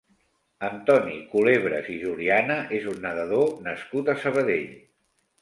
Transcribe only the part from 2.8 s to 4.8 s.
un nedador nascut a Sabadell.